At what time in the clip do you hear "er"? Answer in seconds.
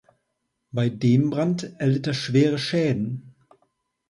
2.07-2.15